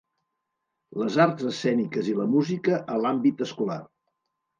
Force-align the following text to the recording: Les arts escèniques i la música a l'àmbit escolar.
Les 1.01 1.17
arts 1.25 1.43
escèniques 1.49 2.09
i 2.13 2.15
la 2.21 2.25
música 2.31 2.79
a 2.95 2.97
l'àmbit 3.05 3.45
escolar. 3.47 3.77